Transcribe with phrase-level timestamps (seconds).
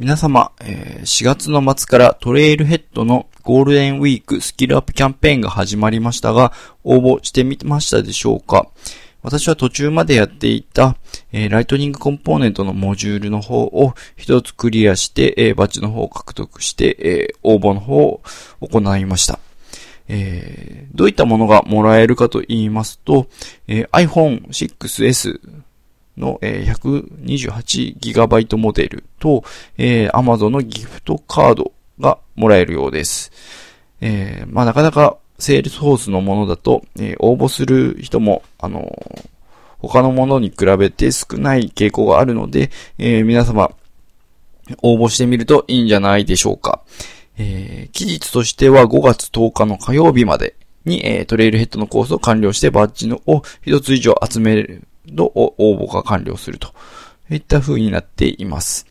[0.00, 8.66] 皆様、えー4月の末からトレイルヘッドのゴールデンウィークスキルアップキャンペーンが始まりましたが、応募してみましたでしょうか？
[9.22, 10.96] 私は途中までやっていた、
[11.32, 18.22] えーライトニングコンポーネントのモジュールの方を一つクリアして、えーバッジの方を獲得して、えー応募の方を
[18.62, 19.38] 行いました。
[20.08, 23.26] えーどういったものがもらえるかと言いますと、
[23.68, 25.59] えー iPhone 6S
[26.20, 29.42] の、え 128GB モデルと、
[29.78, 33.32] えー Amazon のギフトカードがもらえるようです。
[34.00, 39.28] えーまあなかなか Salesforce のものだと、えー応募する人も、あのー
[39.82, 43.70] 他のものに比べて少ない傾向があるので、えー皆様、
[44.82, 46.82] 応募してみるといいんじゃないでしょうか。
[47.38, 56.72] えー期日としては5月10日の火曜日までに、えー Trailhead のコースを完了してバッジのを一つ以上集めるとお応募が完了すると
[57.30, 58.86] いった風になっています。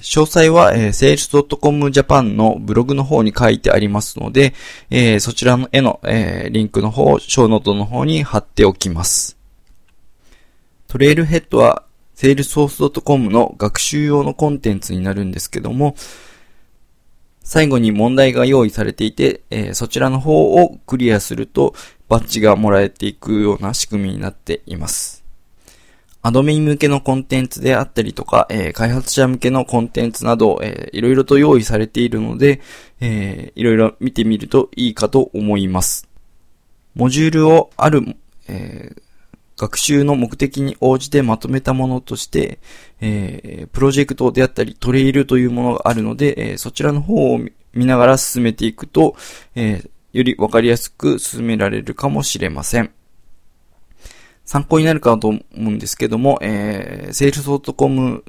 [0.00, 4.54] 詳細は、えー、sales.com japan のブログの方に書いてありますので、
[4.90, 9.36] えーそちらの絵の、えーリンクの方をショーノートの方に貼っておきます。
[10.88, 11.82] トレイルヘッドは
[12.16, 15.94] salesforce.com の学習用のコンテンツになるんですけども、
[17.48, 21.74] 最後に問題が用意されていて、えーそちらの方をクリアすると
[22.08, 25.24] バッジがもらえていくような仕組みになっています。
[26.22, 32.60] アドミン向けのコンテンツであったりとか、えー開発者向けのコンテンツなど、えーいろいろと用意されているので、
[33.00, 36.08] えーいろいろ見てみるといいかと思います。
[36.96, 38.02] モジュールをある、
[38.48, 39.05] えー
[39.56, 42.58] 学習の目的に応じてまとめたものとして、
[43.00, 47.38] えープロジェクトであったりトレイルというものがあるので、えーそちらの方を
[47.72, 49.16] 見ながら進めていくと、
[49.54, 52.90] えーよりわかりやすく進められるかもしれません。
[54.46, 58.24] 参考になるかと思うんですけども、えー、sales.com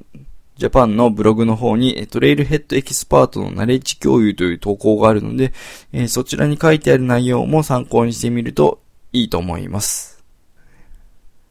[0.57, 5.53] Japan のブログの方に、トレイルヘッドエキスパートのナレッジ共有という投稿があるので、
[5.93, 8.81] えーそちらに書いてある内容も参考にしてみると
[9.13, 10.16] いいと思います。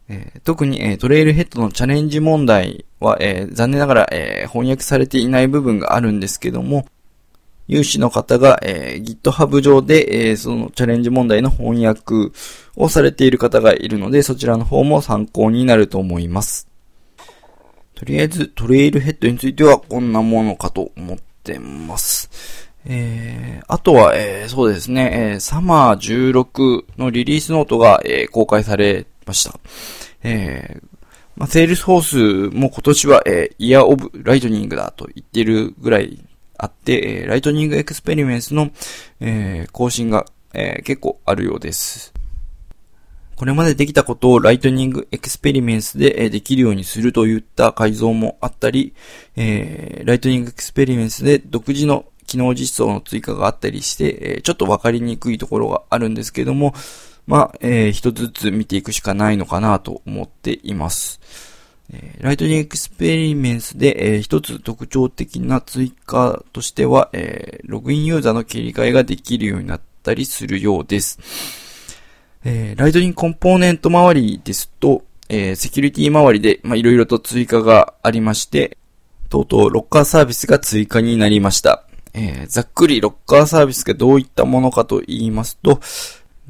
[0.08, 6.86] えー特に、えートレイルヘッドのチャレンジ問題は、えー残念ながら、え翻訳されていない部分があるんですけども、
[7.68, 12.30] 有志の方が、え GitHub 上で、えそのチャレンジ問題の翻訳
[12.76, 16.68] をされている方がいるので、そちらの方も参考になると思います。
[17.96, 22.30] とりあえず、 Trailhead についてはこんなものかと思ってます。
[22.84, 25.96] えー、あとは、えーそうですね、えー Summer
[26.44, 29.58] 16のリリースノートが、えー公開されました。
[30.22, 30.96] えー
[31.36, 36.24] まあ、 Salesforce も今年は、えー Year of Lightning だと言ってるぐらい
[36.56, 38.70] あって、えー Lightning Experience の、
[39.20, 42.14] えー更新が、えー結構あるようです。
[43.36, 48.94] これまでできたことを Lightning Experience でできるようにするといった改造もあったり、
[49.36, 56.74] えー Lightning Experience で独自の機能実装の追加があったりして、えちょっとわかりにくいところがあるんですけども、
[57.26, 61.20] まあ、えー一つずつ見ていくしかないのかなと思っています。
[61.92, 71.18] えーライトニングエクスペリメンスで、えー一つ特徴的な追加としては、えーログインユーザーの切り替えができるようになったりするようです。
[72.44, 78.78] えーライトニングコンポーネント周りですと、えーセキュリティ周りで、まあ、いろいろと追加がありまして、
[79.28, 81.82] とうとうロッカーサービスが追加になりました。
[82.14, 85.80] えーざっくりロッカーサービスがどういったものかと言いますと、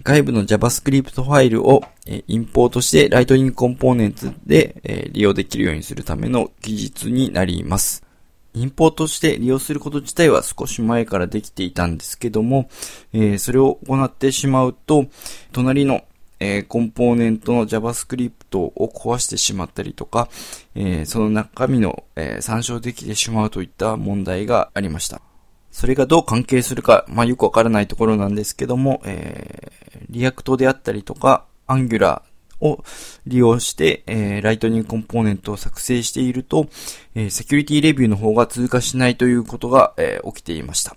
[0.02, 8.04] 外部の JavaScript ファイルを、えインポートしてライトニングコンポーネンツで、え利用できるようにするための技術になります。
[8.54, 12.68] インポートして利用すること自体は少し前からできていたんですけども、
[13.12, 15.06] えーそれを行ってしまうと、
[15.52, 16.04] 隣の、
[16.40, 20.28] えーコンポーネントの JavaScript を壊してしまったりとか、
[20.74, 25.20] えーその中身の、え参照できてしまうといった問題がありました。
[25.76, 32.82] それがどう関係するか、まあ、よくわからないところなんですけども、えー、 React であったりとか、 Angular を
[33.26, 36.70] 利用して、えー、 Lightning コンポーネントを作成していると、
[37.14, 40.96] えー、セキュリティレビューの方が通過しないということが、えー起きていました。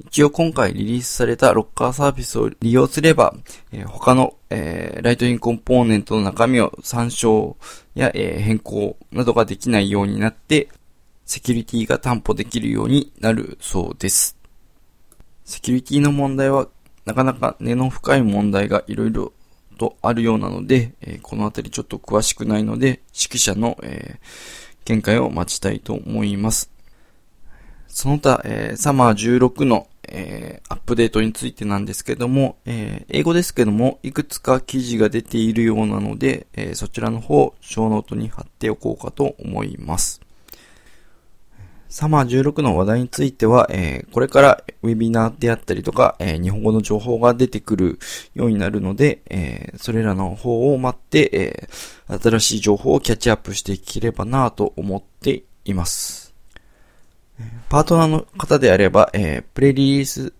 [0.00, 3.36] 一応今回リリースされたロッカーサービスを利用すれば、
[3.70, 7.56] えー他の、えーライトニングコンポーネントの中身を参照
[7.94, 10.68] や、えー変更などができないようになって、
[11.30, 14.36] セキュリティが担保できるようになるそうです。
[15.44, 16.66] セキュリティの問題は、
[17.04, 19.32] なかなか根の深い問題がいろいろ
[19.78, 24.18] とあるようなので、えーこのあたりちょっと詳しくないので、指揮者の、えー
[24.86, 26.68] 見解を待ちたいと思います。
[27.86, 40.20] その他、えー Summer 16の、えーアップデートについてなんですけども、えー英語ですけども、いくつか記事が出ているようなので、えそちらの方、ショーノートに貼っておこうかと思います。
[41.90, 47.98] Summer 16の話題については、えー、これからウェビナーであったりとか、えー、日本語の情報が出てくる
[48.34, 51.68] ようになるので、えー、それらの方を待って、
[52.08, 56.32] え新しい情報をキャッチアップしていければなと思っています。
[57.68, 60.32] パートナーの方であれば、えプレリリース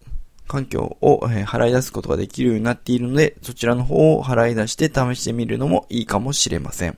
[0.47, 6.97] 環境を、え払い出すことができるようになっているので、そちらの方を払い出して試してみるのもいいかもしれません。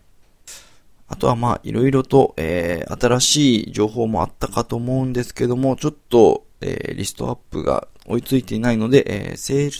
[1.12, 9.70] あとはまあ、いろいろと、えー、新しい情報もあったかと思うんですけども、ちょっと、えー、リストアップが追いついていないので、えー、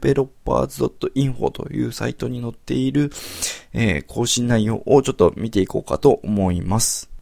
[0.00, 3.10] salesforcedevelopers.info というサイトに載っている、
[3.74, 7.15] えー、更新内容をちょっと見ていこうかと思います。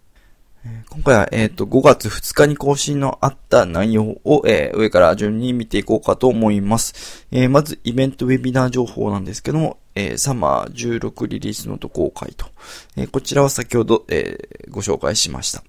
[0.88, 7.26] 今回は、えっ、ー、と、5月2日に更新のあった内容を、えー、上から順に見ていこうかと思います。
[7.31, 12.46] えー、まず、イベントウェビナー情報なんですけども、え Summer 16リリースのと公開と、
[12.96, 14.38] えこちらは先ほど、え
[14.70, 15.62] ご紹介しました。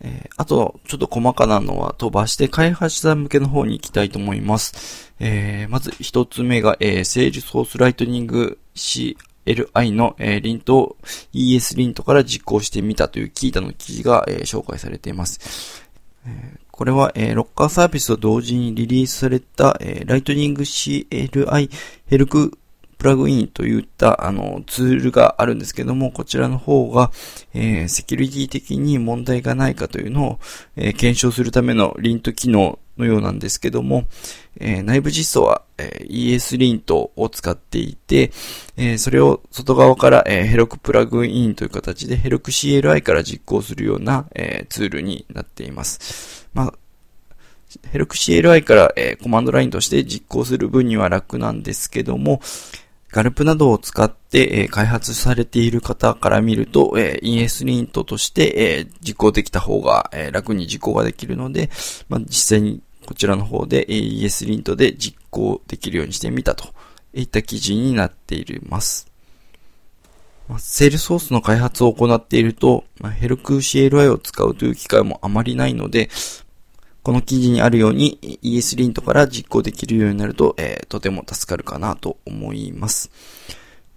[0.00, 5.12] えあと、ちょっと細かなのは飛ばして開発者向けの方に行きたいと思います。
[5.20, 9.16] えまず一つ目が、えー、 Salesforce Lightning C
[9.48, 10.96] LI の、え、リントを
[11.32, 15.84] ES リントから実行してみたというキータの記事が、えー、紹介されています。
[16.26, 21.70] え、これは、えー、ロッカーサービスと同時にリリースされた、えー、ライトニング CLI
[22.06, 22.58] ヘルク
[22.98, 27.12] プラグインといった、あの、ツールがあるんですけども、こちらの方が、
[27.54, 30.38] えー、セキュリティ的に問題がないかというのを、
[30.76, 34.06] え、検証するためのリント機能のようなんですけども、
[34.60, 38.32] えー、内部実装は、えー、ES リントを使っていて、
[38.76, 46.48] えー、それを外側から、えー、ヘロクプラグインという形でヘロク CLI から実行するような、えー、ツールになっています。
[46.52, 46.74] まあ
[47.90, 52.40] ヘロク CLI から、えー、コマンドラインとして実行する分には楽なんですけども、
[53.10, 61.70] ガルプなどを使って、えー、開発されている方から見ると、えー、ES リントとして、えー、実行できた方が、えー、楽に実行ができるので、
[62.08, 66.74] まあ、実際にこちらの方で AES リントで実行できるようにしてみたと
[67.14, 69.10] いった記事になっています。
[70.58, 72.84] セールソースの開発を行っていると、
[73.18, 76.10] ヘルク CLI を使うという機会もあまりないので、
[77.02, 83.10] この記事にあるように ES リントから実行できるようになると、えー、とても助かるかなと思います。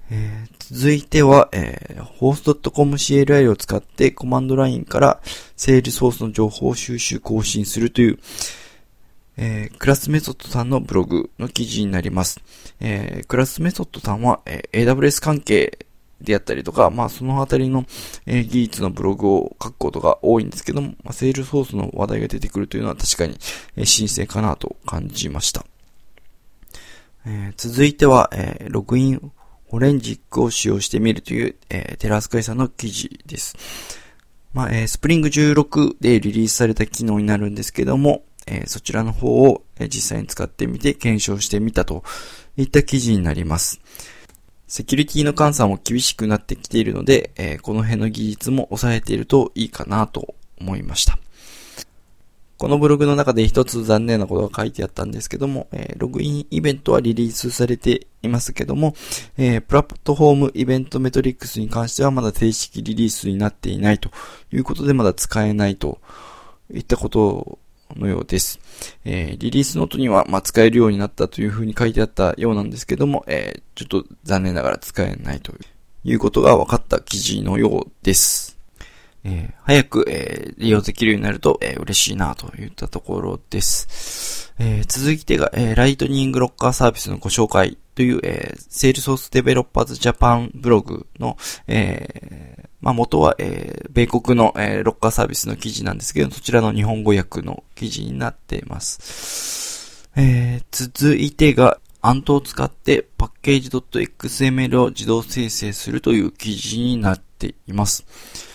[0.09, 5.19] えー、続いては、えー、host.com CLI を使ってコマンドラインから
[5.57, 8.19] Salesforce の情報を収集更新するという、
[9.43, 12.39] えー、クラスメソッドさんのブログの記事になります。
[12.79, 15.79] えー、クラスメソッドさんは、えー、AWS 関係
[16.21, 17.85] であったりとか、まあそのあたりの、
[18.27, 23.35] え、技術のブログを書くことが多いんですけども、まあ、 Salesforce の話題が出てくるというのは確かに、
[23.75, 25.65] えー、新鮮かなと感じました。
[27.25, 29.31] え、続いては、え、 Login
[29.69, 33.57] Forensics を使用してみるという、え、テラスカイさんの記事です。
[34.53, 42.03] まあ、えー、スプリング16でリリースされた機能になるんですけども、えー、そちらの方を、実際に使ってみて検証してみたと
[42.57, 43.81] いった記事になります。
[44.67, 51.19] セキュリティの監査も厳しくなってきているので、えこの辺の技術も抑えているといいかなと思いました。
[52.61, 58.93] このブログの中で一つ残念なことが書いてあったんですけども、えー、ログインイベントはリリースされていますけども、
[59.35, 64.11] えー、プラットフォームイベントメトリックスに関してはまだ正式リリースになっていないと
[64.53, 66.01] いうことでまだ使えないと
[66.71, 67.59] いったことを
[67.97, 68.59] のようです。
[69.05, 75.53] えー、リリースノートには、まあ、使えるようになったというふうに書いてあったようなんですけども、えー、ちょっと残念ながら使えないと
[76.03, 78.60] いうことが分かった記事のようです。
[79.23, 84.53] えー、早く、えー、利用できるようになると、えー、嬉しいなといったところです。
[84.59, 91.37] えー、続いてが、えー、 Lightning Locker Service のご紹介という、えー、 Salesforce Developers Japan Blog の、
[91.67, 100.09] えー、まあ、元は、えー、米国の、えー、ロッカーサービスの記事なんですけど、そちらの日本語訳の記事になっています。
[100.15, 108.50] えー、続いてが、アントを使ってパッケージ .xml を自動生成するという記事になっています。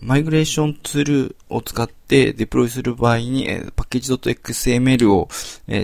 [0.00, 3.46] マイグレーションツールを使ってデプロイする場合に、
[3.76, 5.28] パッケージ .xml を、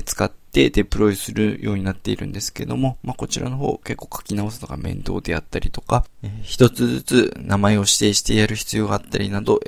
[0.05, 6.05] 使ってデプロイするようになっているんですけども、まあ、こちらの方結構書き直すのが面倒であったりとか、
[6.43, 9.61] 一つずつ名前を指定してやる必要があったりなど、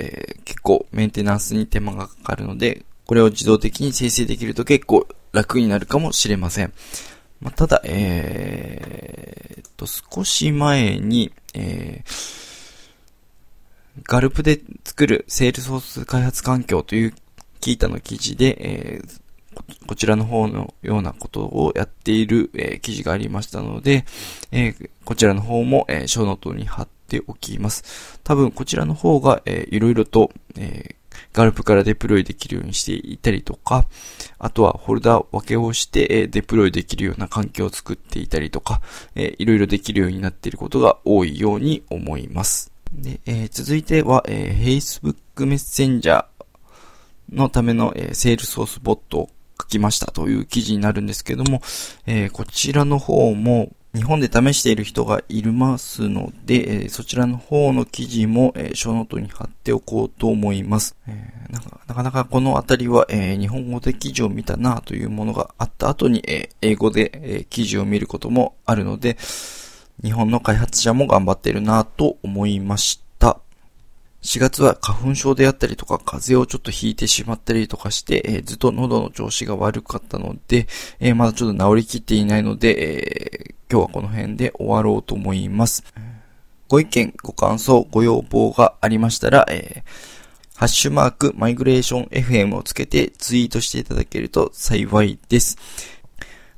[0.44, 6.72] 結構メンテナンスに手間がかかるので、これを自動的に生成できると結構楽になるかもしれません。
[7.40, 12.45] まあ、ただ、えー、と、少し前に、えー
[14.04, 17.14] ガルプで作るセールソース開発環境という
[17.60, 19.20] キータの記事で、えー、
[19.86, 24.04] こちらの方のようなことをやっている、えー、記事がありましたので、
[24.52, 28.20] えー、こちらの方も、えー、ショーノートに貼っておきます。
[28.22, 30.96] 多分こちらの方が、えー、いろいろと、えー
[31.32, 33.86] Gulp からデプロイできるようにしていたりとか、
[34.38, 38.80] あとはフォルダー分けをして、デプロイできるような環境を作っていたりとか、
[39.14, 42.75] えいろいろできるようになっていることが多いように思います。
[42.92, 51.60] でえー、続いては、えー、Facebook メッセンジャーのための、えー、セールソースボットを書きましたという記事になるんですけども、
[52.06, 60.94] えー、こちらの方も日本で試している人がいるますので、えー、そちらの方の記事も、えー、ショーノートに貼っておこうと思います。
[61.08, 69.16] えー、なかなかなかこのあたりは、えー、日本語で記事を見たなというものがあった後に、え、英語で、え、記事を見ることもあるので、
[70.06, 73.40] 日本の開発者も頑張ってるなと思いました。
[74.22, 80.68] 4月は花粉症であったりとか、風邪をちょっとひいてしまったりとかして、えー、ずっと喉の調子が悪かったので、
[81.00, 85.82] えー、まだちょっと治りきっていないので、えー、今日はこの辺で終わろうと思います。
[86.68, 89.82] ご意見、ご感想、ご要望がありましたら、え、
[90.54, 95.58] ハッシュマークマイグレーション FM をつけてツイートしていただけると幸いです。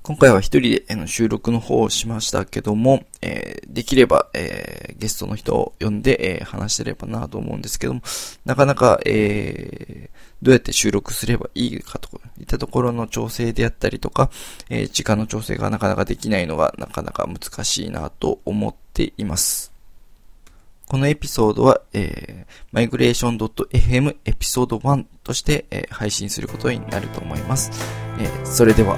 [0.03, 8.01] 今回は一人で収録の方をしましたけども、えー、できれば、えー、ゲストの人を呼んで、えー、話してればなと思うんですけども、
[8.45, 14.31] なかなか、えーどうやって収録すればいいかといったところの調整であったりとか、
[14.71, 19.73] え時間の調整がなかなかできないのがなかなか難しいなと思っています。
[20.87, 27.71] このエピソードは、えー、migration.fm エピソード1として、えー、配信することになると思います。
[28.19, 28.97] えー、それでは、